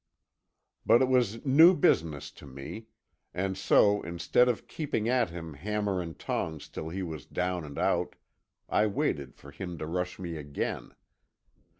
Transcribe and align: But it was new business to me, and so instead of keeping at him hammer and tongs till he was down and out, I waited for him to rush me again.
But 0.83 1.03
it 1.03 1.07
was 1.09 1.45
new 1.45 1.75
business 1.75 2.31
to 2.31 2.47
me, 2.47 2.87
and 3.35 3.55
so 3.55 4.01
instead 4.01 4.49
of 4.49 4.67
keeping 4.67 5.07
at 5.07 5.29
him 5.29 5.53
hammer 5.53 6.01
and 6.01 6.17
tongs 6.17 6.67
till 6.69 6.89
he 6.89 7.03
was 7.03 7.27
down 7.27 7.63
and 7.63 7.77
out, 7.77 8.15
I 8.67 8.87
waited 8.87 9.35
for 9.35 9.51
him 9.51 9.77
to 9.77 9.85
rush 9.85 10.17
me 10.17 10.37
again. 10.37 10.95